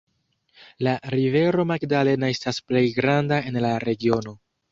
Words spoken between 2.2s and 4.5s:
estas plej granda en la regiono.